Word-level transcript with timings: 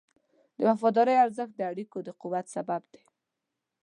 د 0.57 0.59
وفادارۍ 0.69 1.15
ارزښت 1.25 1.53
د 1.57 1.61
اړیکو 1.71 1.97
د 2.03 2.09
قوت 2.21 2.45
سبب 2.55 2.81
دی. 2.93 3.03